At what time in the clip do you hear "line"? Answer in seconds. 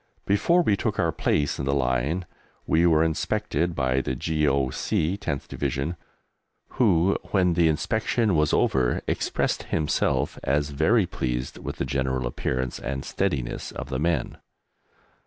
1.75-2.25